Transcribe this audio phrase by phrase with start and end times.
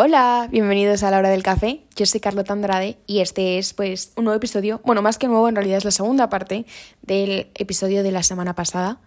[0.00, 1.80] Hola, bienvenidos a la hora del café.
[1.96, 5.48] Yo soy Carlota Andrade y este es pues un nuevo episodio, bueno, más que nuevo,
[5.48, 6.66] en realidad es la segunda parte
[7.02, 9.00] del episodio de la semana pasada.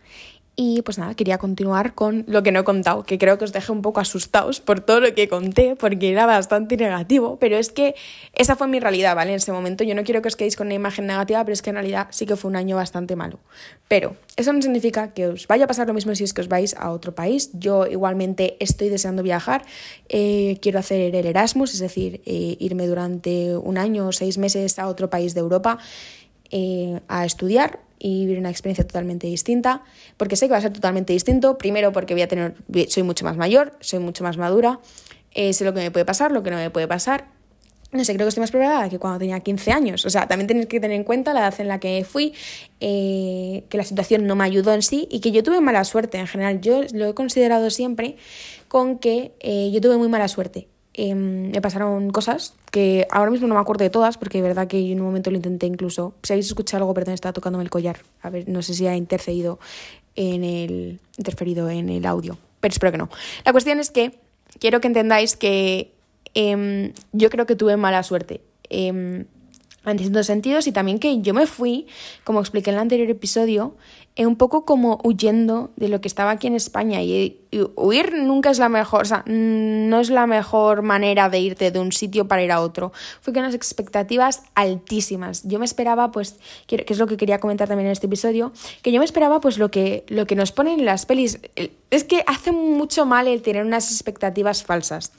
[0.54, 3.54] Y pues nada, quería continuar con lo que no he contado, que creo que os
[3.54, 7.71] dejé un poco asustados por todo lo que conté, porque era bastante negativo, pero es
[7.71, 7.95] que
[8.34, 9.31] esa fue mi realidad, ¿vale?
[9.31, 11.61] En ese momento yo no quiero que os quedéis con una imagen negativa, pero es
[11.61, 13.39] que en realidad sí que fue un año bastante malo.
[13.88, 16.49] Pero eso no significa que os vaya a pasar lo mismo si es que os
[16.49, 17.52] vais a otro país.
[17.53, 19.63] Yo igualmente estoy deseando viajar,
[20.09, 24.80] eh, quiero hacer el Erasmus, es decir, eh, irme durante un año o seis meses
[24.80, 25.80] a otro país de Europa
[26.51, 29.83] eh, a estudiar y vivir una experiencia totalmente distinta,
[30.17, 32.55] porque sé que va a ser totalmente distinto, primero porque voy a tener,
[32.89, 34.79] soy mucho más mayor, soy mucho más madura,
[35.33, 37.27] eh, sé lo que me puede pasar, lo que no me puede pasar,
[37.91, 40.05] no sé, creo que estoy más preparada que cuando tenía 15 años.
[40.05, 42.33] O sea, también tenéis que tener en cuenta la edad en la que fui,
[42.79, 46.17] eh, que la situación no me ayudó en sí y que yo tuve mala suerte
[46.17, 46.61] en general.
[46.61, 48.15] Yo lo he considerado siempre
[48.69, 49.33] con que
[49.73, 50.69] yo tuve muy mala suerte.
[50.94, 54.67] Em, me pasaron cosas que ahora mismo no me acuerdo de todas, porque de verdad
[54.67, 56.14] que en un momento lo intenté incluso.
[56.23, 58.00] Si habéis escuchado algo, perdón, estaba tocándome el collar.
[58.22, 59.59] A ver, no sé si ha interferido
[60.16, 63.09] en el, interferido en el audio, pero espero que no.
[63.45, 64.20] La cuestión es que
[64.59, 65.94] quiero que entendáis que
[66.33, 68.42] em, yo creo que tuve mala suerte.
[68.70, 69.26] Em,
[69.86, 71.88] en distintos sentidos y también que yo me fui,
[72.23, 73.76] como expliqué en el anterior episodio,
[74.16, 77.41] eh, un poco como huyendo de lo que estaba aquí en España y,
[77.75, 81.80] huir nunca es la mejor, o sea, no es la mejor manera de irte de
[81.80, 82.93] un sitio para ir a otro.
[83.21, 85.43] Fui con unas expectativas altísimas.
[85.43, 88.91] Yo me esperaba, pues, que es lo que quería comentar también en este episodio, que
[88.91, 91.39] yo me esperaba, pues, lo que, lo que nos ponen en las pelis.
[91.89, 95.11] Es que hace mucho mal el tener unas expectativas falsas.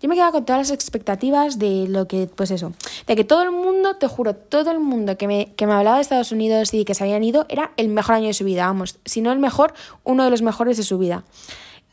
[0.00, 2.72] Yo me quedaba con todas las expectativas de lo que, pues eso,
[3.06, 5.96] de que todo el mundo, te juro, todo el mundo que me, que me hablaba
[5.96, 8.66] de Estados Unidos y que se habían ido era el mejor año de su vida,
[8.66, 11.24] vamos, si no el mejor, uno de los mejores de su vida.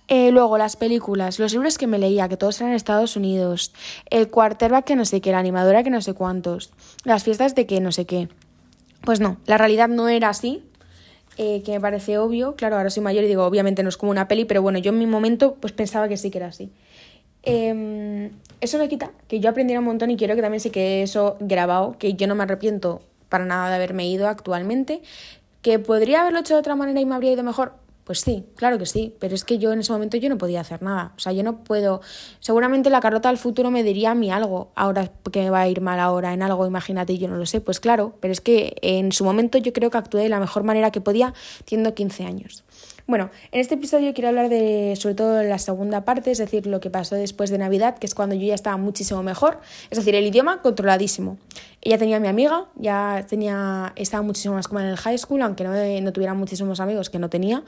[0.08, 3.74] Eh, luego, las películas, los libros que me leía, que todos eran en Estados Unidos,
[4.10, 6.72] el quarterback que no sé qué, la animadora que no sé cuántos,
[7.04, 8.30] las fiestas de que no sé qué.
[9.04, 10.64] Pues no, la realidad no era así,
[11.38, 12.56] eh, que me parece obvio.
[12.56, 14.92] Claro, ahora soy mayor y digo, obviamente no es como una peli, pero bueno, yo
[14.92, 16.72] en mi momento pues pensaba que sí que era así.
[17.44, 21.04] Em, eso no quita que yo aprendiera un montón y quiero que también se quede
[21.04, 25.02] eso grabado, que yo no me arrepiento para nada de haberme ido actualmente,
[25.62, 27.74] que podría haberlo hecho de otra manera y me habría ido mejor.
[28.08, 30.62] Pues sí, claro que sí, pero es que yo en ese momento yo no podía
[30.62, 31.12] hacer nada.
[31.18, 32.00] O sea, yo no puedo.
[32.40, 34.72] Seguramente la Carlota del futuro me diría a mí algo.
[34.76, 37.60] Ahora que me va a ir mal ahora en algo, imagínate, yo no lo sé.
[37.60, 40.64] Pues claro, pero es que en su momento yo creo que actué de la mejor
[40.64, 41.34] manera que podía,
[41.66, 42.64] teniendo 15 años.
[43.08, 46.82] Bueno, en este episodio quiero hablar de sobre todo la segunda parte, es decir, lo
[46.82, 50.14] que pasó después de Navidad, que es cuando yo ya estaba muchísimo mejor, es decir,
[50.14, 51.38] el idioma controladísimo.
[51.82, 55.42] Ella tenía a mi amiga, ya tenía, estaba muchísimo más como en el high school,
[55.42, 57.64] aunque no, no tuviera muchísimos amigos que no tenía.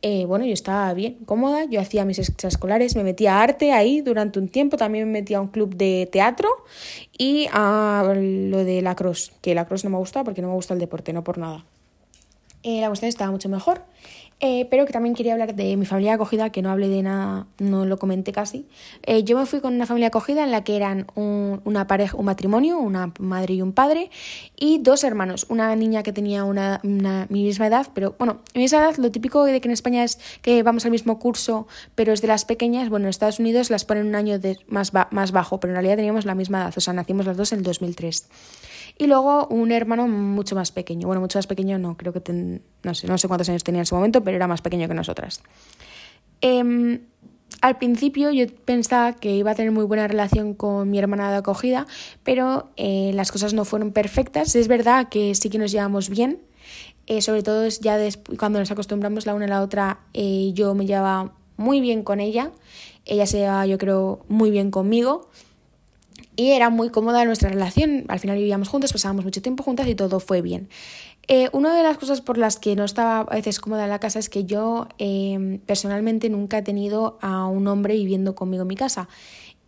[0.00, 4.00] Eh, bueno, yo estaba bien, cómoda, yo hacía mis extraescolares, me metía a arte ahí
[4.00, 6.48] durante un tiempo, también me metía a un club de teatro
[7.18, 10.54] y a lo de la cross, que la cross no me gusta porque no me
[10.54, 11.66] gusta el deporte, no por nada.
[12.62, 13.82] Eh, la cuestión estaba mucho mejor.
[14.42, 17.46] Eh, pero que también quería hablar de mi familia acogida, que no hablé de nada,
[17.58, 18.66] no lo comenté casi.
[19.02, 22.24] Eh, yo me fui con una familia acogida en la que eran una pareja, un
[22.24, 24.10] matrimonio, una madre y un padre,
[24.56, 25.44] y dos hermanos.
[25.50, 29.44] Una niña que tenía una, mi misma edad, pero bueno, mi misma edad, lo típico
[29.44, 32.88] de que en España es que vamos al mismo curso, pero es de las pequeñas.
[32.88, 36.24] Bueno, en Estados Unidos las ponen un año más, más bajo, pero en realidad teníamos
[36.24, 38.26] la misma edad, o sea, nacimos las dos en el 2003
[39.00, 41.06] y luego un hermano mucho más pequeño.
[41.06, 43.84] Bueno, mucho más pequeño no, creo que no, sé, no sé cuántos años tenía en
[43.84, 45.42] ese momento, pero era más pequeño que nosotras.
[46.42, 47.00] Em,
[47.62, 51.38] al principio yo pensaba que iba a tener muy buena relación con mi hermana de
[51.38, 51.86] acogida,
[52.24, 54.54] pero eh, las cosas no fueron perfectas.
[54.54, 56.38] Es verdad que sí que nos llevamos bien,
[57.06, 57.98] eh, sobre todo ya
[58.38, 62.20] cuando nos acostumbramos la una a la otra, eh, yo me llevaba muy bien con
[62.20, 62.50] ella,
[63.06, 65.30] ella se llevaba yo creo muy bien conmigo
[66.40, 68.06] y era muy cómoda nuestra relación.
[68.08, 70.70] Al final vivíamos juntas, pasábamos mucho tiempo juntas y todo fue bien.
[71.28, 73.98] Eh, una de las cosas por las que no estaba a veces cómoda en la
[73.98, 78.68] casa es que yo em, personalmente nunca he tenido a un hombre viviendo conmigo en
[78.68, 79.06] mi casa.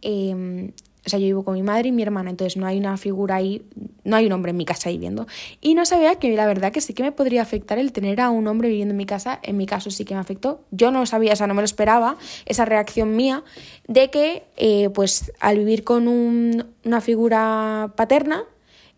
[0.01, 0.73] Em,
[1.05, 3.37] o sea, yo vivo con mi madre y mi hermana, entonces no hay una figura
[3.37, 3.63] ahí,
[4.05, 5.27] no hay un hombre en mi casa viviendo.
[5.61, 8.31] Y no sabía que la verdad que sí que me podría afectar el tener a
[8.31, 10.65] un hombre viviendo en mi casa, en mi caso sí que me afectó.
[10.71, 12.17] Yo no lo sabía, o sea, no me lo esperaba,
[12.47, 13.43] esa reacción mía
[13.89, 18.45] de que, eh, pues, al vivir con una figura paterna,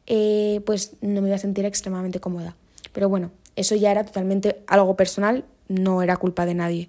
[0.06, 2.54] eh, pues no me iba a sentir extremadamente cómoda.
[2.92, 6.88] Pero bueno, eso ya era totalmente algo personal, no era culpa de nadie.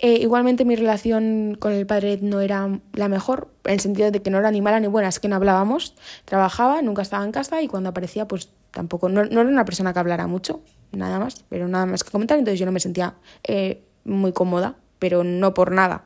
[0.00, 4.22] Eh, igualmente mi relación con el padre no era la mejor, en el sentido de
[4.22, 7.32] que no era ni mala ni buena, es que no hablábamos, trabajaba, nunca estaba en
[7.32, 10.60] casa y cuando aparecía pues tampoco, no, era una persona que hablara mucho,
[10.92, 14.76] nada más, pero nada más que comentar, entonces yo no me sentía eh, muy cómoda,
[15.00, 16.04] pero no por nada,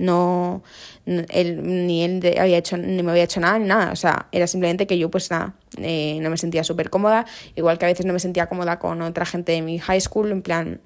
[0.00, 0.62] No,
[1.06, 3.92] él, ni él había hecho, ni me había hecho nada ni nada.
[3.92, 7.26] O sea, era simplemente que yo, pues nada, eh, no me sentía súper cómoda.
[7.54, 10.32] Igual que a veces no me sentía cómoda con otra gente de mi high school.
[10.32, 10.80] En plan,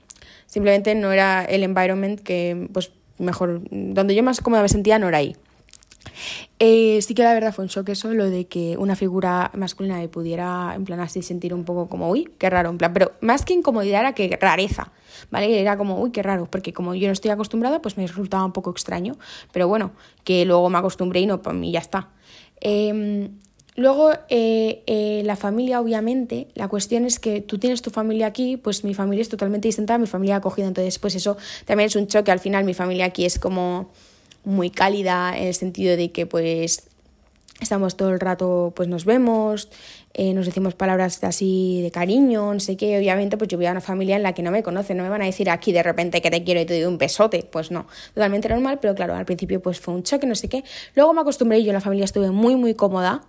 [0.48, 5.08] simplemente no era el environment que, pues, mejor, donde yo más cómoda me sentía no
[5.08, 5.36] era ahí.
[6.58, 9.98] Eh, sí que la verdad fue un shock eso, lo de que una figura masculina
[9.98, 13.12] me pudiera, en plan, así sentir un poco como, uy, qué raro, en plan, pero
[13.20, 14.90] más que incomodidad era que rareza,
[15.30, 15.60] ¿vale?
[15.60, 18.52] Era como, uy, qué raro, porque como yo no estoy acostumbrada, pues me resultaba un
[18.52, 19.16] poco extraño,
[19.52, 19.92] pero bueno,
[20.24, 22.08] que luego me acostumbré y no, pues mí ya está.
[22.60, 23.38] Em,
[23.78, 28.56] luego, eh, eh, la familia, obviamente, la cuestión es que tú tienes tu familia aquí,
[28.56, 31.96] pues mi familia es totalmente distinta a mi familia acogida, entonces, pues eso también es
[31.96, 33.90] un choque, al final mi familia aquí es como
[34.44, 36.88] muy cálida en el sentido de que pues
[37.60, 39.68] estamos todo el rato, pues nos vemos,
[40.14, 43.72] eh, nos decimos palabras así de cariño, no sé qué, obviamente pues yo voy a
[43.72, 45.82] una familia en la que no me conocen, no me van a decir aquí de
[45.82, 49.14] repente que te quiero y te doy un besote, pues no, totalmente normal, pero claro,
[49.14, 50.64] al principio pues fue un choque, no sé qué,
[50.94, 53.22] luego me acostumbré y yo en la familia estuve muy muy cómoda,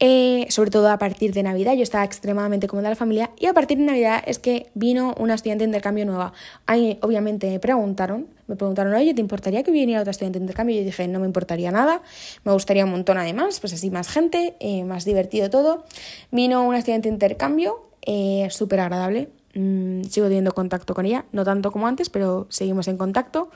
[0.00, 3.54] eh, sobre todo a partir de Navidad, yo estaba extremadamente cómoda la familia y a
[3.54, 6.32] partir de Navidad es que vino una estudiante de intercambio nueva.
[6.66, 10.74] Ahí obviamente me preguntaron, me preguntaron, oye, ¿te importaría que viniera otra estudiante de intercambio?
[10.74, 12.02] Y yo dije, no me importaría nada,
[12.42, 15.84] me gustaría un montón además, pues así más gente, eh, más divertido todo.
[16.32, 21.44] Vino una estudiante de intercambio, eh, súper agradable, mm, sigo teniendo contacto con ella, no
[21.44, 23.50] tanto como antes, pero seguimos en contacto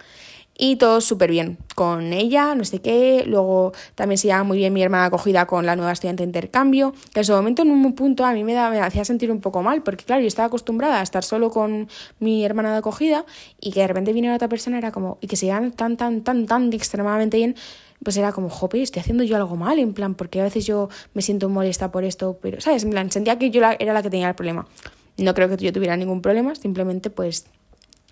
[0.59, 3.25] y todo súper bien con ella, no sé qué.
[3.27, 6.93] Luego también se lleva muy bien mi hermana acogida con la nueva estudiante de intercambio,
[7.15, 9.41] que en su momento en un punto a mí me, da, me hacía sentir un
[9.41, 11.89] poco mal, porque claro, yo estaba acostumbrada a estar solo con
[12.19, 13.25] mi hermana de acogida
[13.61, 16.23] y que de repente viniera otra persona era como, y que se llevan tan, tan,
[16.23, 17.55] tan, tan extremadamente bien
[18.03, 20.89] pues era como, jope, estoy haciendo yo algo mal, en plan, porque a veces yo
[21.15, 22.85] me siento molesta por esto, pero, ¿sabes?
[22.85, 24.69] En plan, sentía que yo era la que tenía el problema.
[25.17, 27.47] No creo que yo tuviera ningún problema, simplemente pues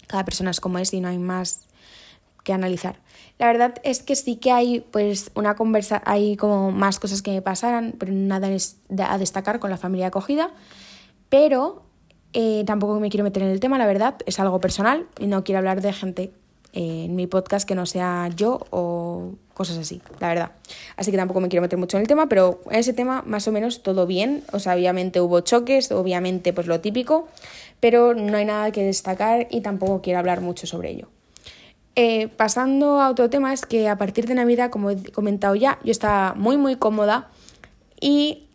[0.09, 1.66] cada persona es como es y no hay más
[2.47, 2.97] que analizar.
[3.39, 7.33] La verdad es que sí que hay pues una conversa, hay como más cosas que
[7.33, 10.51] me pasaran, pero nada a destacar con la familia acogida,
[11.29, 11.83] pero
[12.33, 15.43] eh, tampoco me quiero meter en el tema, la verdad, es algo personal y no
[15.43, 16.31] quiero hablar de gente
[16.73, 20.53] eh, en mi podcast que no sea yo o cosas así, la verdad.
[20.97, 23.49] Así que tampoco me quiero meter mucho en el tema, pero en ese tema más
[23.49, 27.27] o menos todo bien, o sea, obviamente hubo choques, obviamente pues lo típico,
[27.81, 31.09] pero no hay nada que destacar y tampoco quiero hablar mucho sobre ello.
[31.99, 35.79] Eh, pasando a otro tema, es que a partir de Navidad, como he comentado ya,
[35.83, 37.31] yo estaba muy muy cómoda
[37.99, 38.49] y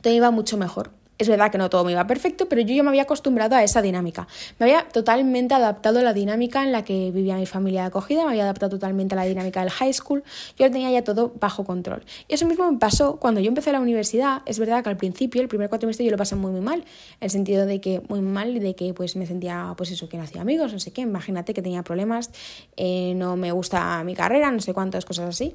[0.00, 0.90] todo iba mucho mejor.
[1.18, 3.64] Es verdad que no todo me iba perfecto, pero yo ya me había acostumbrado a
[3.64, 4.28] esa dinámica.
[4.60, 8.30] Me había totalmente adaptado a la dinámica en la que vivía mi familia acogida, me
[8.30, 10.22] había adaptado totalmente a la dinámica del high school,
[10.56, 12.04] yo tenía ya todo bajo control.
[12.28, 14.42] Y eso mismo me pasó cuando yo empecé la universidad.
[14.46, 16.84] Es verdad que al principio, el primer cuatrimestre, yo lo pasé muy muy mal, en
[17.20, 20.22] el sentido de que muy mal, de que pues me sentía, pues eso, que no
[20.22, 22.30] hacía amigos, no sé qué, imagínate que tenía problemas,
[22.76, 25.54] eh, no me gusta mi carrera, no sé cuántas cosas así.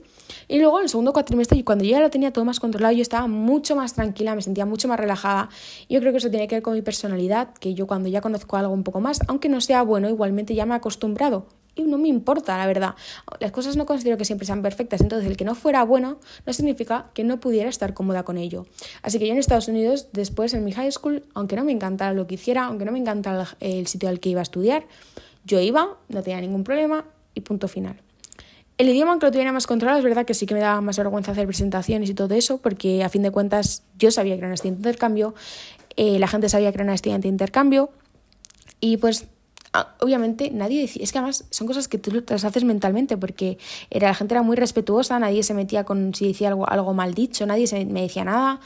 [0.50, 3.02] Y luego en el segundo cuatrimestre, cuando yo ya lo tenía todo más controlado, yo
[3.02, 5.50] estaba mucho más tranquila, me sentía mucho más relajada
[5.90, 8.58] yo creo que eso tiene que ver con mi personalidad, que yo cuando ya conozco
[8.58, 11.48] algo un poco más, aunque no sea bueno, igualmente ya me he acostumbrado.
[11.76, 12.94] Y no me importa, la verdad.
[13.40, 16.54] Las cosas no considero que siempre sean perfectas, entonces el que no fuera bueno no
[16.54, 18.68] significa que no pudiera estar cómoda con ello.
[19.02, 22.14] Así que yo en Estados Unidos, después en mi high school, aunque no me encantara
[22.14, 24.86] lo que hiciera, aunque no me encantara el sitio al que iba a estudiar,
[25.46, 28.00] yo iba, no tenía ningún problema y punto final.
[28.78, 30.98] El idioma, aunque lo tuviera más controlado, es verdad que sí que me daba más
[30.98, 34.48] vergüenza hacer presentaciones y todo eso, porque a fin de cuentas yo sabía que era
[34.48, 35.36] un estudiante de intercambio,
[35.96, 37.92] eh, la gente sabía que era un estudiante de intercambio,
[38.80, 39.28] y pues
[40.00, 43.58] obviamente nadie decía, es que además son cosas que tú las haces mentalmente, porque
[43.90, 47.14] era, la gente era muy respetuosa, nadie se metía con si decía algo, algo mal
[47.14, 48.60] dicho, nadie me decía nada,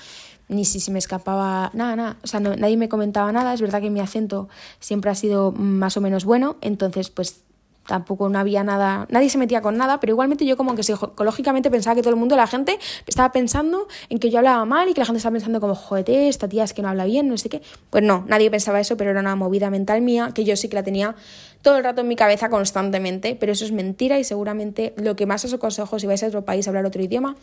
[0.50, 3.82] ni si se me escapaba, nada, nada, o sea, nadie me comentaba nada, es verdad
[3.82, 4.48] que mi acento
[4.80, 7.44] siempre ha sido más o menos bueno, entonces pues
[7.88, 11.72] tampoco no había nada, nadie se metía con nada, pero igualmente yo como que psicológicamente
[11.72, 12.78] pensaba que todo el mundo, la gente
[13.08, 16.10] estaba pensando en que yo hablaba mal y que la gente estaba pensando como, joder,
[16.10, 17.62] esta tía es que no habla bien, no sé qué.
[17.90, 20.76] Pues no, nadie pensaba eso, pero era una movida mental mía que yo sí que
[20.76, 21.16] la tenía
[21.62, 25.26] todo el rato en mi cabeza constantemente, pero eso es mentira y seguramente lo que
[25.26, 27.36] más os aconsejo si vais a otro país a hablar otro idioma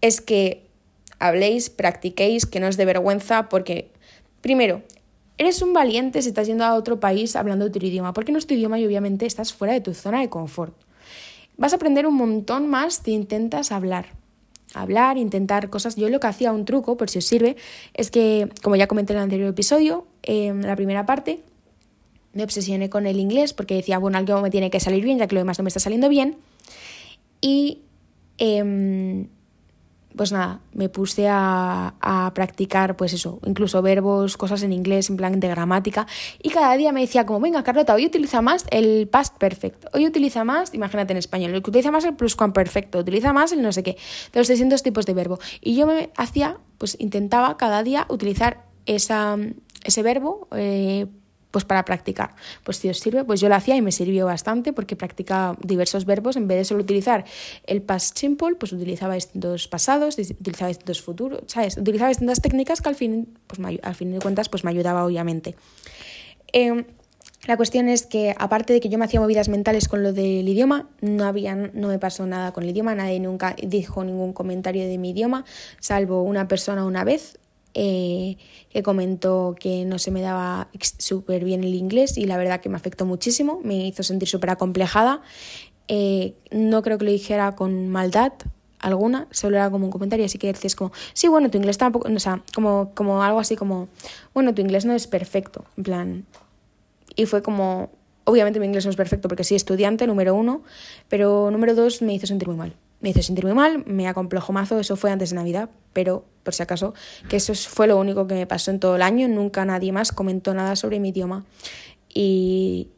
[0.00, 0.62] es que
[1.18, 3.90] habléis, practiquéis, que no es de vergüenza, porque
[4.40, 4.82] primero,
[5.38, 8.46] Eres un valiente si estás yendo a otro país hablando otro idioma, porque no es
[8.46, 10.74] tu idioma y obviamente estás fuera de tu zona de confort.
[11.56, 14.06] Vas a aprender un montón más si intentas hablar.
[14.74, 15.96] Hablar, intentar cosas.
[15.96, 17.56] Yo lo que hacía, un truco, por si os sirve,
[17.94, 21.40] es que, como ya comenté en el anterior episodio, en la primera parte,
[22.32, 25.26] me obsesioné con el inglés porque decía, bueno, algo me tiene que salir bien, ya
[25.26, 26.36] que lo demás no me está saliendo bien.
[27.40, 27.78] Y
[28.38, 29.28] em,
[30.18, 35.16] pues nada, me puse a, a, practicar, pues eso, incluso verbos, cosas en inglés, en
[35.16, 36.06] plan de gramática.
[36.42, 39.86] Y cada día me decía como, venga, Carlota, hoy utiliza más el past perfect.
[39.94, 43.82] Hoy utiliza más, imagínate en español, utiliza más el pluscuamperfecto, utiliza más el no sé
[43.82, 43.96] qué,
[44.32, 45.38] de los distintos tipos de verbo.
[45.62, 49.38] Y yo me hacía, pues intentaba cada día utilizar esa,
[49.84, 51.06] ese verbo eh,
[51.50, 52.34] pues para practicar.
[52.64, 56.04] Pues si os sirve, pues yo lo hacía y me sirvió bastante porque practicaba diversos
[56.04, 56.36] verbos.
[56.36, 57.24] En vez de solo utilizar
[57.66, 61.76] el past simple, pues utilizaba distintos pasados, utilizaba distintos futuros, ¿sabes?
[61.76, 63.60] Utilizaba distintas técnicas que al fin, pues
[63.94, 65.54] fin de cuentas, pues me ayudaba obviamente.
[66.52, 66.84] Em,
[67.46, 70.48] la cuestión es que, aparte de que yo me hacía movidas mentales con lo del
[70.48, 74.86] idioma, no, había, no me pasó nada con el idioma, nadie nunca dijo ningún comentario
[74.86, 75.44] de mi idioma,
[75.80, 77.38] salvo una persona una vez,
[77.74, 78.36] eh,
[78.70, 82.68] que comentó que no se me daba súper bien el inglés y la verdad que
[82.68, 85.22] me afectó muchísimo, me hizo sentir súper acomplejada.
[85.88, 88.32] Eh, no creo que lo dijera con maldad
[88.78, 92.08] alguna, solo era como un comentario, así que decías como, sí, bueno, tu inglés tampoco,
[92.08, 93.88] o sea, como, como algo así como,
[94.34, 96.26] bueno, tu inglés no es perfecto, en plan.
[97.16, 97.90] Y fue como,
[98.24, 100.62] obviamente mi inglés no es perfecto porque soy estudiante, número uno,
[101.08, 104.52] pero número dos me hizo sentir muy mal me hizo sentir muy mal, me acomplejó
[104.52, 106.94] mazo, eso fue antes de Navidad, pero por si acaso,
[107.28, 110.12] que eso fue lo único que me pasó en todo el año, nunca nadie más
[110.12, 111.44] comentó nada sobre mi idioma
[112.12, 112.88] y,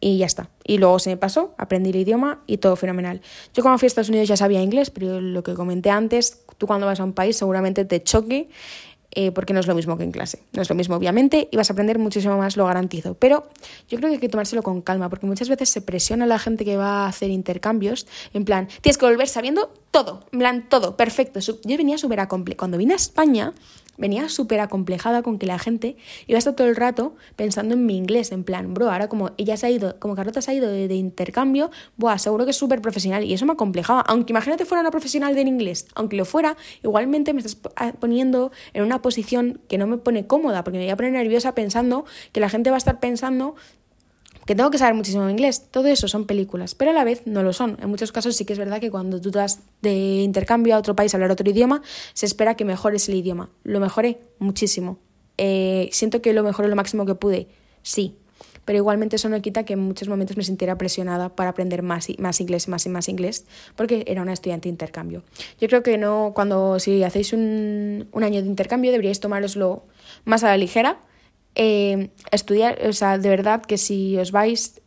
[0.00, 0.50] y ya está.
[0.64, 3.20] Y luego se me pasó, aprendí el idioma y todo fenomenal.
[3.54, 6.66] Yo cuando fui a Estados Unidos ya sabía inglés, pero lo que comenté antes, tú
[6.66, 8.48] cuando vas a un país seguramente te choque
[9.12, 10.42] eh, porque no es lo mismo que en clase.
[10.52, 13.14] No es lo mismo, obviamente, y vas a aprender muchísimo más, lo garantizo.
[13.14, 13.48] Pero
[13.88, 16.38] yo creo que hay que tomárselo con calma, porque muchas veces se presiona a la
[16.38, 20.68] gente que va a hacer intercambios, en plan, tienes que volver sabiendo todo, en plan,
[20.68, 21.40] todo, perfecto.
[21.40, 23.54] Yo venía súper a Cuando vine a España,
[23.98, 27.86] venía súper acomplejada con que la gente iba a estar todo el rato pensando en
[27.86, 30.54] mi inglés, en plan, bro, ahora como ella se ha ido, como Carlota se ha
[30.54, 34.64] ido de, intercambio, buah, seguro que es súper profesional y eso me acomplejaba, aunque imagínate
[34.64, 37.58] fuera una profesional del inglés, aunque lo fuera, igualmente me estás
[37.98, 41.54] poniendo en una posición que no me pone cómoda, porque me voy a poner nerviosa
[41.54, 43.54] pensando que la gente va a estar pensando
[44.46, 45.66] que tengo que saber muchísimo inglés.
[45.70, 47.76] Todo eso son películas, pero a la vez no lo son.
[47.82, 50.94] En muchos casos sí que es verdad que cuando tú das de intercambio a otro
[50.96, 51.82] país a hablar otro idioma,
[52.14, 53.50] se espera que mejores el idioma.
[53.64, 54.98] Lo mejoré muchísimo.
[55.36, 57.48] Eh, siento que lo mejoré lo máximo que pude,
[57.82, 58.16] sí.
[58.64, 62.10] Pero igualmente eso no quita que en muchos momentos me sintiera presionada para aprender más,
[62.10, 65.22] y, más inglés, más y más inglés, porque era una estudiante de intercambio.
[65.60, 69.84] Yo creo que no, cuando si hacéis un, un año de intercambio deberíais tomároslo
[70.24, 70.98] más a la ligera,
[71.56, 74.80] eh, estudiar, o sea, de verdad que si os vais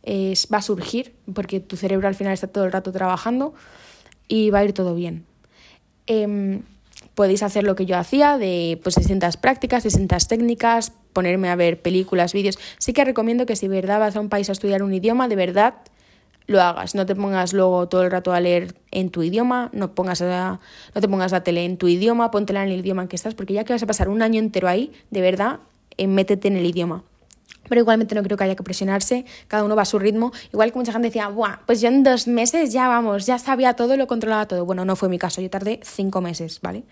[0.52, 3.54] va a surgir, porque tu cerebro al final está todo el rato trabajando
[4.28, 5.26] y va a ir todo bien.
[6.06, 6.62] Em,
[7.14, 11.82] podéis hacer lo que yo hacía, de pues distintas prácticas, distintas técnicas, ponerme a ver
[11.82, 12.58] películas, vídeos.
[12.78, 15.26] Sí que recomiendo que si de verdad vas a un país a estudiar un idioma,
[15.26, 15.74] de verdad
[16.46, 16.94] lo hagas.
[16.94, 20.58] No te pongas luego todo el rato a leer en tu idioma, no, pongas no
[21.00, 23.54] te pongas la tele en tu idioma, póntela en el idioma en que estás, porque
[23.54, 25.60] ya que vas a pasar un año entero ahí, de verdad,
[26.06, 27.04] métete en el idioma.
[27.68, 30.32] Pero igualmente no creo que haya que presionarse, cada uno va a su ritmo.
[30.52, 33.74] Igual que mucha gente decía, Buah, pues yo en dos meses ya vamos, ya sabía
[33.74, 34.64] todo, lo controlaba todo.
[34.64, 36.82] Bueno, no fue mi caso, yo tardé cinco meses, ¿vale?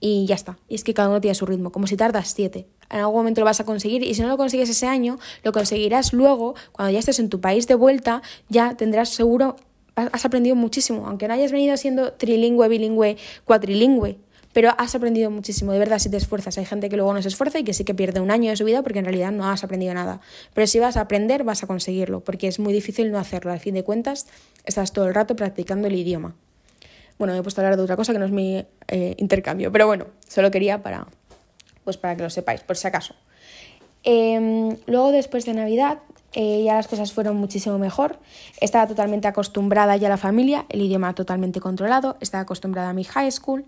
[0.00, 0.56] Y ya está.
[0.68, 2.68] Y es que cada uno tiene su ritmo, como si tardas siete.
[2.90, 5.52] En algún momento lo vas a conseguir y si no lo consigues ese año, lo
[5.52, 9.56] conseguirás luego, cuando ya estés en tu país de vuelta, ya tendrás seguro,
[9.94, 14.18] has aprendido muchísimo, aunque no hayas venido siendo trilingüe, bilingüe, cuatrilingüe,
[14.58, 16.58] pero has aprendido muchísimo, de verdad, si te esfuerzas.
[16.58, 18.56] Hay gente que luego no se esfuerza y que sí que pierde un año de
[18.56, 20.20] su vida porque en realidad no has aprendido nada.
[20.52, 23.52] Pero si vas a aprender, vas a conseguirlo, porque es muy difícil no hacerlo.
[23.52, 24.26] Al fin de cuentas,
[24.64, 26.34] estás todo el rato practicando el idioma.
[27.20, 29.70] Bueno, me he puesto a hablar de otra cosa que no es mi eh, intercambio,
[29.70, 31.06] pero bueno, solo quería para,
[31.84, 33.14] pues para que lo sepáis, por si acaso.
[34.02, 35.98] Em, luego, después de Navidad,
[36.32, 38.18] eh, ya las cosas fueron muchísimo mejor.
[38.60, 43.04] Estaba totalmente acostumbrada ya a la familia, el idioma totalmente controlado, estaba acostumbrada a mi
[43.04, 43.64] high school.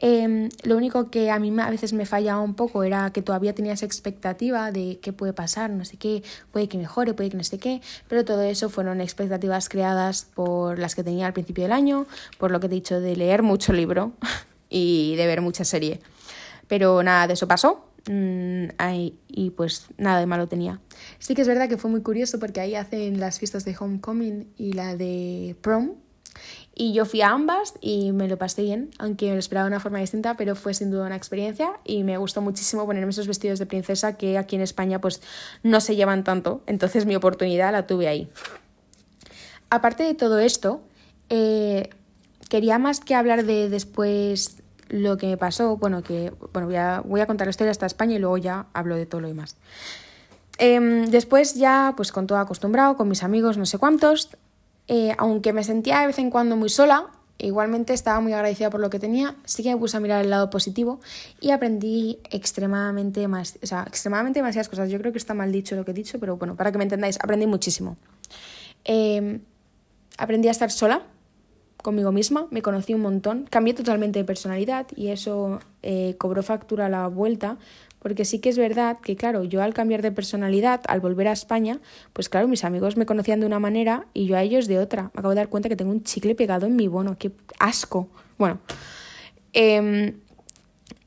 [0.00, 3.52] Em, lo único que a mí a veces me fallaba un poco era que todavía
[3.52, 7.36] tenía esa expectativa de qué puede pasar, no sé qué, puede que mejore, puede que
[7.36, 11.64] no sé qué, pero todo eso fueron expectativas creadas por las que tenía al principio
[11.64, 12.06] del año,
[12.38, 14.12] por lo que he dicho de leer mucho libro
[14.70, 16.00] y de ver mucha serie.
[16.68, 18.66] Pero nada de eso pasó mm,
[19.26, 20.80] y pues nada de malo tenía.
[21.18, 24.46] Sí que es verdad que fue muy curioso porque ahí hacen las fiestas de Homecoming
[24.56, 25.94] y la de Prom,
[26.74, 29.72] y yo fui a ambas y me lo pasé bien, aunque me lo esperaba de
[29.74, 33.26] una forma distinta, pero fue sin duda una experiencia y me gustó muchísimo ponerme esos
[33.26, 35.20] vestidos de princesa que aquí en España pues
[35.62, 38.30] no se llevan tanto, entonces mi oportunidad la tuve ahí.
[39.70, 40.80] Aparte de todo esto,
[41.30, 41.90] eh,
[42.48, 47.00] quería más que hablar de después lo que me pasó, bueno, que bueno, voy a,
[47.04, 49.56] voy a contar la historia hasta España y luego ya hablo de todo lo demás.
[50.58, 54.30] Em, después ya, pues con todo acostumbrado, con mis amigos, no sé cuántos,
[54.88, 58.80] eh, aunque me sentía de vez en cuando muy sola, igualmente estaba muy agradecida por
[58.80, 61.00] lo que tenía, sí que me puse a mirar el lado positivo
[61.40, 64.90] y aprendí extremadamente más, o sea, extremadamente demasiadas cosas.
[64.90, 66.84] Yo creo que está mal dicho lo que he dicho, pero bueno, para que me
[66.84, 67.96] entendáis, aprendí muchísimo.
[68.84, 69.40] Em,
[70.16, 71.02] aprendí a estar sola
[71.76, 76.86] conmigo misma, me conocí un montón, cambié totalmente de personalidad y eso eh, cobró factura
[76.86, 77.56] a la vuelta,
[77.98, 81.32] porque sí que es verdad que, claro, yo al cambiar de personalidad, al volver a
[81.32, 81.80] España,
[82.12, 85.04] pues claro, mis amigos me conocían de una manera y yo a ellos de otra.
[85.14, 88.08] Me acabo de dar cuenta que tengo un chicle pegado en mi bono, qué asco.
[88.38, 88.60] Bueno,
[89.52, 90.14] em,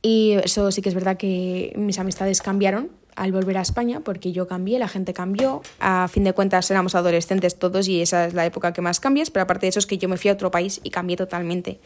[0.01, 4.31] y eso sí que es verdad que mis amistades cambiaron al volver a España, porque
[4.31, 8.33] yo cambié, la gente cambió, a fin de cuentas éramos adolescentes todos y esa es
[8.33, 10.33] la época que más cambias, pero aparte de eso es que yo me fui a
[10.33, 11.79] otro país y cambié totalmente.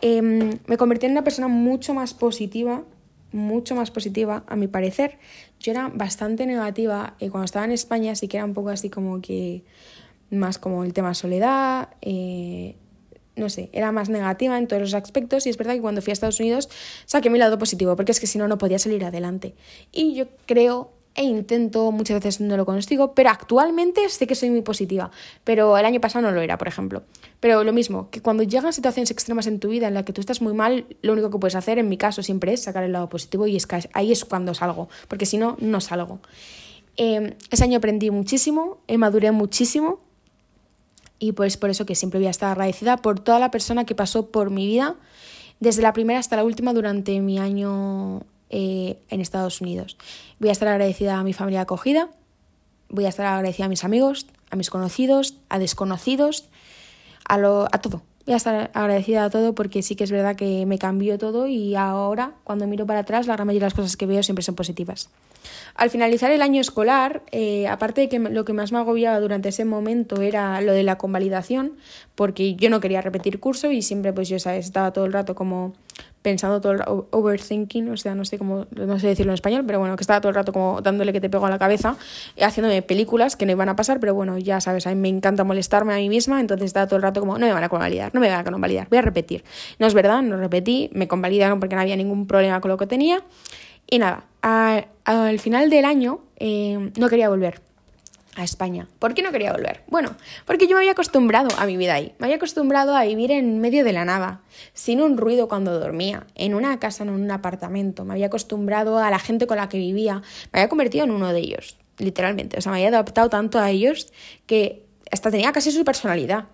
[0.00, 2.84] Em, me convertí en una persona mucho más positiva,
[3.34, 5.18] mucho más positiva a mi parecer.
[5.60, 8.88] Yo era bastante negativa y cuando estaba en España sí que era un poco así
[8.88, 9.64] como que
[10.30, 12.76] más como el tema soledad, eh,
[13.36, 16.12] no sé, era más negativa en todos los aspectos y es verdad que cuando fui
[16.12, 16.68] a Estados Unidos
[17.04, 19.54] saqué mi lado positivo, porque es que si no, no podía salir adelante.
[19.92, 24.50] Y yo creo e intento, muchas veces no lo consigo, pero actualmente sé que soy
[24.50, 25.10] muy positiva,
[25.44, 27.04] pero el año pasado no lo era, por ejemplo.
[27.44, 30.22] Pero lo mismo, que cuando llegan situaciones extremas en tu vida en las que tú
[30.22, 32.92] estás muy mal, lo único que puedes hacer, en mi caso, siempre es sacar el
[32.92, 36.20] lado positivo y es que ahí es cuando salgo, porque si no, no salgo.
[36.96, 40.00] Eh, ese año aprendí muchísimo, maduré muchísimo
[41.18, 43.94] y pues por eso que siempre voy a estar agradecida por toda la persona que
[43.94, 44.96] pasó por mi vida,
[45.60, 49.98] desde la primera hasta la última durante mi año eh, en Estados Unidos.
[50.38, 52.08] Voy a estar agradecida a mi familia acogida,
[52.88, 56.48] voy a estar agradecida a mis amigos, a mis conocidos, a desconocidos,
[57.24, 58.02] a, lo, a todo.
[58.26, 61.46] Voy a estar agradecida a todo porque sí que es verdad que me cambió todo
[61.46, 64.42] y ahora, cuando miro para atrás, la gran mayoría de las cosas que veo siempre
[64.42, 65.10] son positivas.
[65.74, 69.50] Al finalizar el año escolar, eh, aparte de que lo que más me agobiaba durante
[69.50, 71.76] ese momento era lo de la convalidación,
[72.14, 74.64] porque yo no quería repetir curso y siempre pues yo ¿sabes?
[74.64, 75.74] estaba todo el rato como
[76.24, 79.64] pensando todo el rato, overthinking, o sea, no sé cómo, no sé decirlo en español,
[79.66, 81.98] pero bueno, que estaba todo el rato como dándole que te pego a la cabeza,
[82.40, 85.44] haciéndome películas que no iban a pasar, pero bueno, ya sabes, a mí me encanta
[85.44, 88.14] molestarme a mí misma, entonces estaba todo el rato como, no me van a convalidar,
[88.14, 89.44] no me van a convalidar, voy a repetir.
[89.78, 92.86] No es verdad, no repetí, me convalidaron porque no había ningún problema con lo que
[92.86, 93.22] tenía
[93.86, 97.60] y nada, al final del año eh, no quería volver
[98.36, 98.88] a España.
[98.98, 99.82] ¿Por qué no quería volver?
[99.86, 102.14] Bueno, porque yo me había acostumbrado a mi vida ahí.
[102.18, 104.42] Me había acostumbrado a vivir en medio de la nada,
[104.72, 108.04] sin un ruido cuando dormía, en una casa, en un apartamento.
[108.04, 110.22] Me había acostumbrado a la gente con la que vivía.
[110.52, 112.58] Me había convertido en uno de ellos, literalmente.
[112.58, 114.12] O sea, me había adaptado tanto a ellos
[114.46, 116.46] que hasta tenía casi su personalidad.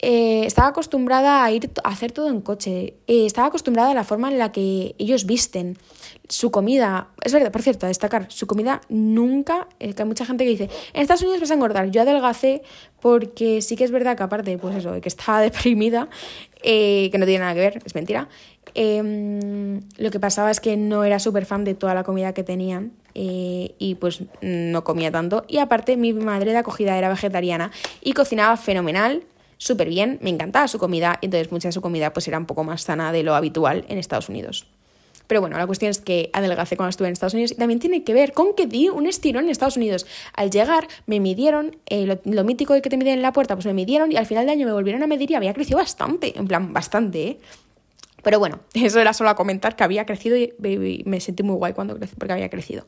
[0.00, 2.94] Eh, estaba acostumbrada a ir a hacer todo en coche.
[3.06, 5.78] Eh, estaba acostumbrada a la forma en la que ellos visten
[6.28, 10.44] su comida, es verdad, por cierto, a destacar, su comida nunca, que hay mucha gente
[10.44, 12.62] que dice, en Estados Unidos vas a engordar, yo adelgacé
[13.00, 16.08] porque sí que es verdad que aparte, pues eso, de que estaba deprimida,
[16.62, 18.28] eh, que no tiene nada que ver, es mentira,
[18.74, 22.42] em, lo que pasaba es que no era súper fan de toda la comida que
[22.42, 27.70] tenían eh, y pues no comía tanto y aparte mi madre de acogida era vegetariana
[28.00, 29.24] y cocinaba fenomenal,
[29.58, 32.64] súper bien, me encantaba su comida, entonces mucha de su comida pues era un poco
[32.64, 34.73] más sana de lo habitual en Estados Unidos.
[35.26, 38.04] Pero bueno, la cuestión es que adelgacé cuando estuve en Estados Unidos y también tiene
[38.04, 40.06] que ver con que di un estirón en Estados Unidos.
[40.34, 43.66] Al llegar me midieron, eh, lo, mítico de que te miden en la puerta, pues
[43.66, 46.38] me midieron y al final de año me volvieron a medir y había crecido bastante,
[46.38, 47.38] en plan, bastante, ¿eh?
[48.22, 51.72] Pero bueno, eso era solo a comentar que había crecido y, me sentí muy guay
[51.72, 52.86] cuando crecí porque había crecido.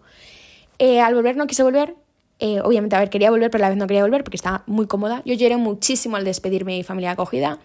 [0.78, 1.94] Eh, al volver no quise volver,
[2.38, 4.62] eh, obviamente, a ver, quería volver, pero a la vez no quería volver porque estaba
[4.66, 5.22] muy cómoda.
[5.24, 7.58] Yo lloré muchísimo al despedirme de mi familia acogida.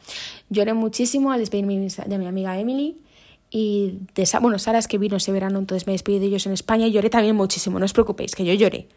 [0.49, 2.97] Lloré muchísimo al despedirme de mi amiga Emily.
[3.53, 6.87] Y de bueno, Sara que vino ese verano, entonces me despedí de ellos en España
[6.87, 8.87] y lloré también muchísimo, no os preocupéis, que yo lloré.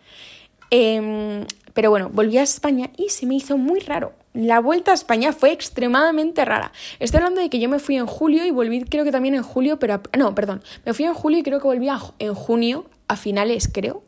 [0.70, 4.12] Em, pero bueno, volví a España y se me hizo muy raro.
[4.32, 6.72] La vuelta a España fue extremadamente rara.
[7.00, 9.42] Estoy hablando de que yo me fui en julio y volví creo que también en
[9.42, 10.00] julio, pero...
[10.16, 11.88] no, perdón, me fui en julio y creo que volví
[12.20, 14.04] en junio, a finales creo,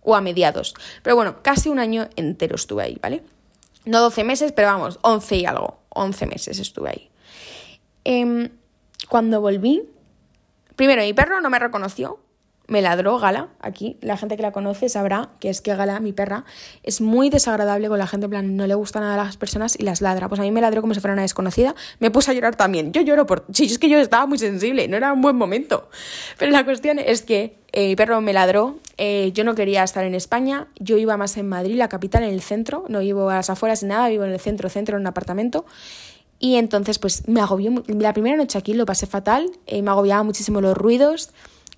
[0.00, 0.74] o a mediados.
[1.02, 3.22] Pero bueno, casi un año entero estuve ahí, ¿vale?
[3.84, 5.78] No 12 meses, pero vamos, 11 y algo.
[5.90, 7.10] 11 meses estuve ahí.
[8.04, 8.50] Eh,
[9.08, 9.82] cuando volví,
[10.76, 12.20] primero mi perro no me reconoció,
[12.68, 16.12] me ladró Gala, aquí, la gente que la conoce sabrá que es que Gala, mi
[16.12, 16.44] perra,
[16.82, 19.78] es muy desagradable con la gente, en plan, no le gusta nada a las personas
[19.78, 20.28] y las ladra.
[20.28, 22.92] Pues a mí me ladró como si fuera una desconocida, me puse a llorar también.
[22.92, 23.44] Yo lloro por...
[23.52, 25.90] Sí, es que yo estaba muy sensible, no era un buen momento.
[26.38, 30.04] Pero la cuestión es que eh, mi perro me ladró, eh, yo no quería estar
[30.04, 33.36] en España, yo iba más en Madrid, la capital, en el centro, no vivo a
[33.36, 35.66] las afueras ni nada, vivo en el centro, centro, en un apartamento.
[36.42, 37.84] Y entonces, pues me agobió.
[37.86, 41.30] La primera noche aquí lo pasé fatal, eh, me agobiaba muchísimo los ruidos,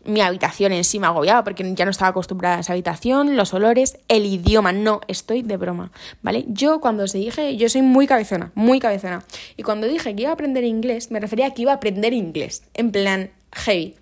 [0.06, 3.52] mi habitación en sí me agobiaba porque ya no estaba acostumbrada a esa habitación, los
[3.52, 6.46] olores, el idioma, no, estoy de broma, ¿vale?
[6.48, 9.22] Yo cuando se dije, yo soy muy cabezona, muy cabezona,
[9.58, 12.14] y cuando dije que iba a aprender inglés, me refería a que iba a aprender
[12.14, 13.96] inglés, en plan heavy.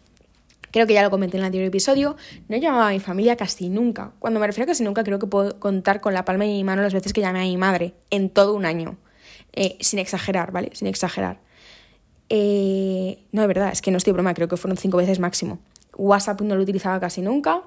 [0.70, 2.16] Creo que ya lo comenté en el anterior episodio,
[2.48, 4.12] no llamaba a mi familia casi nunca.
[4.20, 6.62] Cuando me refiero a casi nunca, creo que puedo contar con la palma de mi
[6.62, 8.96] mano las veces que llamé a mi madre, en todo un año,
[9.53, 10.71] eh, sin exagerar, ¿vale?
[10.75, 11.38] Sin exagerar.
[12.29, 15.59] Eh, no, de verdad, es que no estoy broma, creo que fueron cinco veces máximo.
[15.97, 17.62] WhatsApp no lo utilizaba casi nunca,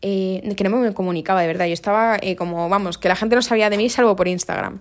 [0.00, 1.66] eh, que no me comunicaba, de verdad.
[1.66, 4.80] Yo estaba eh, como, vamos, que la gente no sabía de mí salvo por Instagram.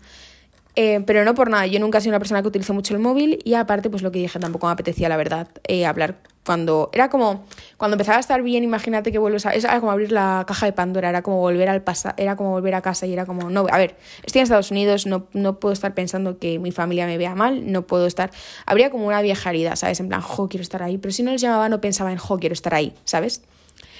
[1.05, 3.39] Pero no por nada, yo nunca he sido una persona que utilice mucho el móvil
[3.43, 5.47] y aparte, pues lo que dije, tampoco me apetecía, la verdad,
[5.87, 9.91] hablar cuando era como cuando empezaba a estar bien imagínate que vuelves a es como
[9.91, 13.05] abrir la caja de Pandora era como volver al pasado era como volver a casa
[13.05, 16.37] y era como no a ver estoy en Estados Unidos no, no puedo estar pensando
[16.37, 18.31] que mi familia me vea mal no puedo estar
[18.65, 21.31] habría como una vieja herida sabes en plan jo quiero estar ahí pero si no
[21.31, 23.41] les llamaba no pensaba en jo quiero estar ahí sabes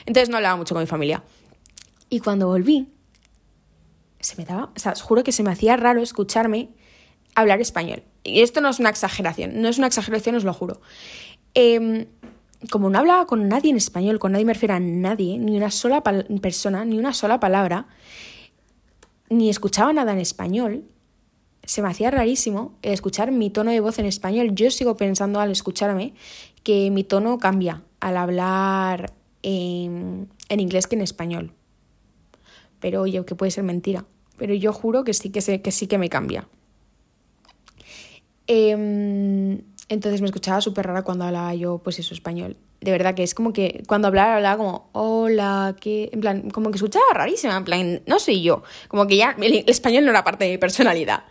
[0.08, 1.22] entonces no hablaba mucho con mi familia.
[2.10, 2.88] Y cuando volví
[4.20, 6.70] se me daba o sea os juro que se me hacía raro escucharme
[7.36, 10.82] hablar español y esto no es una exageración no es una exageración os lo juro
[11.54, 12.08] eh,
[12.72, 15.72] como no hablaba con nadie en español, con nadie me refiero a nadie, ni una
[15.72, 17.88] sola persona, ni una sola palabra,
[19.30, 20.86] ni escuchaba nada en español,
[21.64, 24.56] se me hacía rarísimo escuchar mi tono de voz en español.
[24.56, 26.14] Yo sigo pensando al escucharme
[26.64, 31.54] que mi tono cambia al hablar en, inglés que en español.
[32.80, 34.06] Pero oye, que puede ser mentira.
[34.38, 36.48] Pero yo juro que sí que, sé, que, sí que me cambia.
[38.48, 42.58] Eh, entonces me escuchaba súper rara cuando hablaba yo, pues eso, español.
[42.82, 46.10] De verdad que es como que cuando hablaba, hablaba como, hola, que.
[46.12, 48.64] En plan, como que escuchaba rarísima, en plan, no soy yo.
[48.88, 51.24] Como que ya el español no era parte de mi personalidad.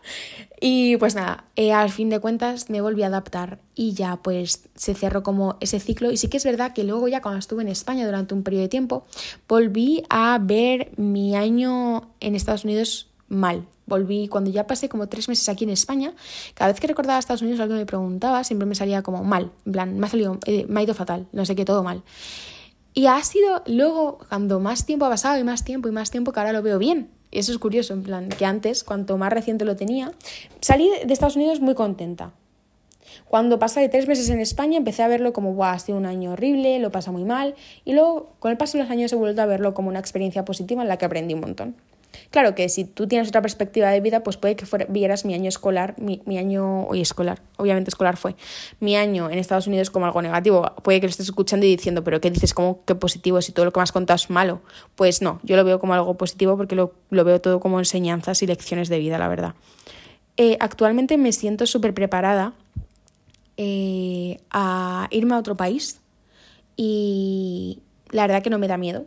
[0.59, 4.69] Y pues nada, eh, al fin de cuentas me volví a adaptar y ya pues
[4.75, 6.11] se cerró como ese ciclo.
[6.11, 8.63] Y sí que es verdad que luego ya cuando estuve en España durante un periodo
[8.63, 9.07] de tiempo,
[9.49, 13.67] volví a ver mi año en Estados Unidos mal.
[13.87, 16.13] Volví cuando ya pasé como tres meses aquí en España.
[16.55, 19.53] Cada vez que recordaba Estados Unidos, algo me preguntaba, siempre me salía como mal.
[19.65, 22.03] En plan, me ha, salido, eh, me ha ido fatal, no sé qué, todo mal.
[22.95, 26.33] Y ha sido luego, cuando más tiempo ha pasado y más tiempo y más tiempo,
[26.33, 27.11] que ahora lo veo bien.
[27.31, 30.13] Y eso es curioso, en plan, que antes, cuanto más reciente lo tenía,
[30.61, 32.33] salí de Estados Unidos muy contenta.
[33.29, 36.07] Cuando pasé de tres meses en España, empecé a verlo como, guau, ha sido un
[36.07, 37.55] año horrible, lo pasa muy mal.
[37.85, 40.45] Y luego, con el paso de los años, he vuelto a verlo como una experiencia
[40.45, 41.77] positiva en la que aprendí un montón.
[42.37, 45.49] Claro que si tú tienes otra perspectiva de vida, pues puede que vieras mi año
[45.49, 48.37] escolar, mi, año, hoy escolar, obviamente escolar fue,
[48.79, 50.71] mi año en Estados Unidos como algo negativo.
[50.83, 52.53] Puede que lo estés escuchando y diciendo, pero ¿qué dices?
[52.53, 54.61] ¿Cómo que positivo si todo lo que me has contado es malo?
[54.97, 58.47] Pues no, yo lo veo como algo positivo porque lo, veo todo como enseñanzas y
[58.47, 59.55] lecciones de vida, la verdad.
[60.37, 62.53] Eh, actualmente me siento súper preparada
[63.57, 66.03] eh, a irme a otro país
[66.77, 69.07] y la verdad que no me da miedo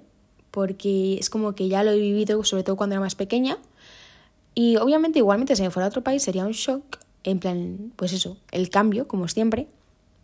[0.51, 3.57] porque es como que ya lo he vivido, sobre todo cuando era más pequeña.
[4.55, 8.13] Y obviamente, igualmente, si me fuera a otro país sería un shock, en plan, pues
[8.13, 9.67] eso, el cambio, como siempre,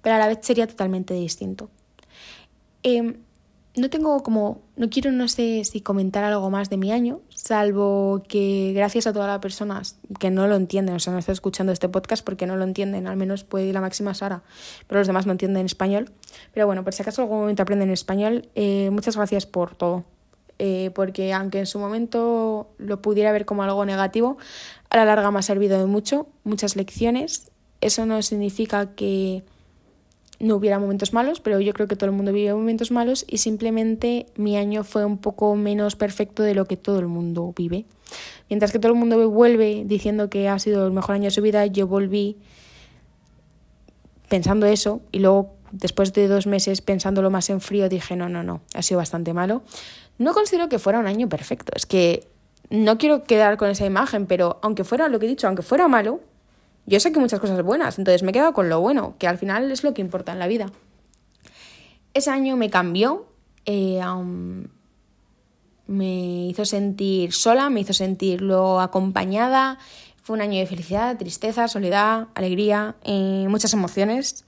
[0.01, 1.69] pero a la vez sería totalmente distinto.
[2.83, 3.17] Em,
[3.75, 8.23] no tengo como, no quiero, no sé si comentar algo más de mi año, salvo
[8.27, 11.73] que gracias a todas las personas que no lo entienden, o sea, no estoy escuchando
[11.73, 14.43] este podcast porque no lo entienden, al menos puede ir la máxima Sara,
[14.87, 16.11] pero los demás no entienden español.
[16.53, 20.05] Pero bueno, por si acaso algún momento aprenden español, eh, muchas gracias por todo.
[20.57, 24.37] Eh, porque aunque en su momento lo pudiera ver como algo negativo,
[24.89, 27.51] a la larga me ha servido de mucho, muchas lecciones.
[27.81, 29.43] Eso no significa que
[30.39, 33.37] no hubiera momentos malos, pero yo creo que todo el mundo vive momentos malos y
[33.37, 37.85] simplemente mi año fue un poco menos perfecto de lo que todo el mundo vive.
[38.49, 41.41] Mientras que todo el mundo vuelve diciendo que ha sido el mejor año de su
[41.41, 42.37] vida, yo volví
[44.29, 48.43] pensando eso y luego después de dos meses pensándolo más en frío dije no, no,
[48.43, 49.63] no, ha sido bastante malo.
[50.17, 52.27] No considero que fuera un año perfecto, es que
[52.69, 55.87] no quiero quedar con esa imagen, pero aunque fuera lo que he dicho, aunque fuera
[55.87, 56.21] malo,
[56.85, 59.37] yo sé que muchas cosas buenas, entonces me he quedado con lo bueno, que al
[59.37, 60.71] final es lo que importa en la vida.
[62.13, 63.25] Ese año me cambió,
[63.65, 63.99] eh,
[65.87, 69.79] me hizo sentir sola, me hizo sentir lo acompañada,
[70.21, 74.45] fue un año de felicidad, tristeza, soledad, alegría, eh, muchas emociones.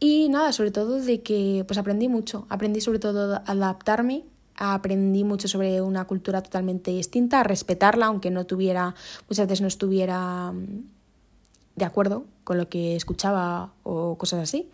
[0.00, 4.24] Y nada, sobre todo de que pues aprendí mucho, aprendí sobre todo a adaptarme
[4.58, 8.94] aprendí mucho sobre una cultura totalmente distinta, a respetarla, aunque no tuviera,
[9.28, 10.84] muchas veces no estuviera mm,
[11.76, 14.68] de acuerdo con lo que escuchaba o cosas así,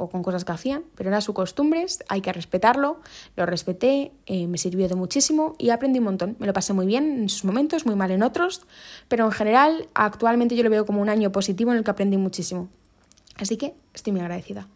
[0.00, 3.00] o con cosas que hacían, pero eran sus costumbres, hay que respetarlo,
[3.36, 6.36] lo respeté, eh, me sirvió de muchísimo y aprendí un montón.
[6.38, 8.62] Me lo pasé muy bien en sus momentos, muy mal en otros,
[9.08, 12.16] pero en general actualmente yo lo veo como un año positivo en el que aprendí
[12.16, 12.68] muchísimo.
[13.36, 14.66] Así que estoy muy agradecida.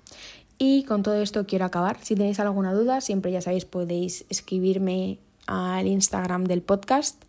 [0.59, 1.99] Y con todo esto quiero acabar.
[2.03, 7.23] Si tenéis alguna duda, siempre ya sabéis, podéis escribirme al Instagram del podcast,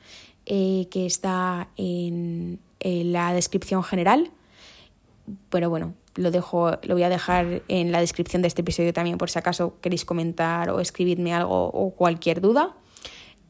[0.45, 4.29] eh, que está en, la descripción general.
[5.49, 9.17] Pero bueno, lo dejo, lo voy a dejar en la descripción de este episodio también
[9.17, 12.75] por si acaso queréis comentar o escribirme algo o cualquier duda.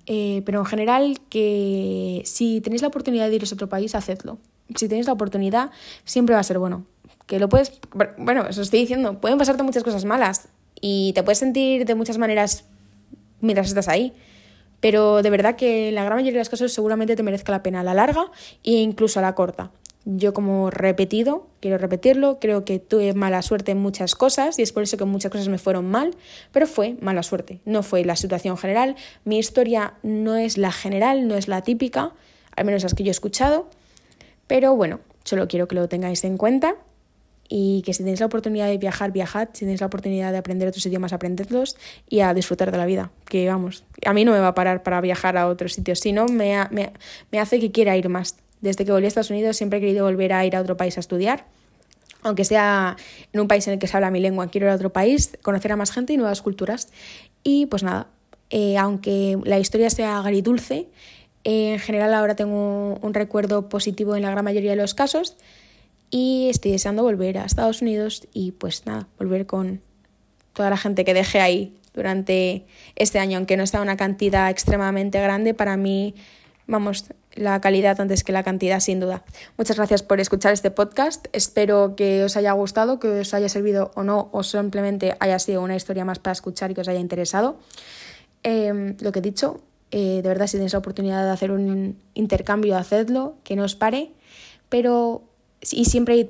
[0.07, 4.37] Eh, pero en general que si tenéis la oportunidad de iros a otro país, hacedlo.
[4.75, 5.71] Si tenéis la oportunidad,
[6.05, 6.85] siempre va a ser bueno
[7.25, 7.79] que lo puedes,
[8.17, 12.17] bueno, eso estoy diciendo, pueden pasarte muchas cosas malas y te puedes sentir de muchas
[12.17, 12.65] maneras
[13.41, 14.13] mientras estás ahí,
[14.79, 17.79] pero de verdad que la gran mayoría de las cosas seguramente te merezca la pena
[17.79, 18.25] a la larga
[18.63, 19.71] e incluso a la corta.
[20.07, 24.71] Yo como repetido, quiero repetirlo, creo que tuve mala suerte en muchas cosas y es
[24.71, 26.15] por eso que muchas cosas me fueron mal,
[26.51, 31.27] pero fue mala suerte, no fue la situación general, mi historia no es la general,
[31.27, 32.13] no es la típica,
[32.55, 33.67] al menos las que yo he escuchado,
[34.45, 36.75] pero bueno, solo quiero que lo tengáis en cuenta
[37.47, 40.67] y que si tenéis la oportunidad de viajar, viajad, si tenéis la oportunidad de aprender
[40.67, 41.77] otros idiomas, aprendedlos
[42.09, 43.11] y a disfrutar de la vida.
[43.25, 46.25] Que vamos, a mí no me va a parar para viajar a otros sitios, sino
[46.25, 46.93] me, me,
[47.31, 48.37] me hace que quiera ir más.
[48.61, 50.97] Desde que volví a Estados Unidos siempre he querido volver a ir a otro país
[50.97, 51.45] a estudiar,
[52.23, 52.95] aunque sea
[53.31, 55.37] en un país en el que se habla mi lengua, quiero ir a otro país,
[55.43, 56.89] conocer a más gente y nuevas culturas.
[57.43, 58.07] Y pues nada,
[58.49, 60.87] eh, aunque la historia sea agridulce,
[61.43, 65.37] eh, en general ahora tengo un recuerdo positivo en la gran mayoría de los casos
[66.09, 69.81] y estoy deseando volver a Estados Unidos y pues nada, volver con
[70.53, 72.65] toda la gente que dejé ahí durante
[72.95, 76.15] este año, aunque no está una cantidad extremadamente grande, para mí,
[76.67, 79.23] vamos, la calidad antes que la cantidad, sin duda.
[79.57, 81.27] Muchas gracias por escuchar este podcast.
[81.33, 85.61] Espero que os haya gustado, que os haya servido o no, o simplemente haya sido
[85.61, 87.59] una historia más para escuchar y que os haya interesado.
[88.43, 91.97] Em, lo que he dicho, eh, de verdad, si tenéis la oportunidad de hacer un
[92.13, 94.11] intercambio, hacedlo, que no os pare,
[94.69, 95.23] pero
[95.73, 96.29] y siempre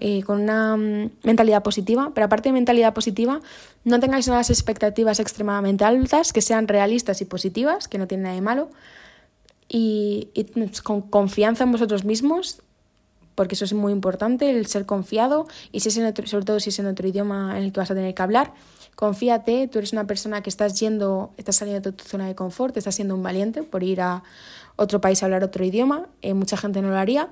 [0.00, 3.42] eh, con una mm, mentalidad positiva, pero aparte de mentalidad positiva,
[3.84, 8.34] no tengáis unas expectativas extremadamente altas, que sean realistas y positivas, que no tienen nada
[8.36, 8.70] de malo,
[9.68, 10.30] y,
[10.82, 12.62] con confianza en vosotros mismos,
[13.34, 16.78] porque eso es muy importante, el ser confiado, y si es sobre todo si es
[16.78, 18.54] en otro idioma en el que vas a tener que hablar,
[18.94, 22.76] confíate, tú eres una persona que estás yendo, estás saliendo de tu zona de confort,
[22.78, 24.22] estás siendo un valiente por ir a
[24.76, 27.28] otro país a hablar otro idioma, eh, mucha gente no lo haría,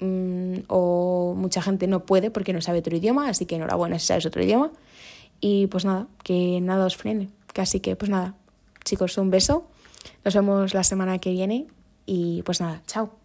[0.00, 4.06] Mm, o mucha gente no puede porque no sabe otro idioma, así que enhorabuena si
[4.06, 4.70] sabes otro idioma.
[5.40, 7.28] Y pues nada, que nada os frene.
[7.56, 8.34] Así que pues nada,
[8.84, 9.66] chicos, un beso.
[10.24, 11.66] Nos vemos la semana que viene
[12.06, 13.23] y pues nada, chao.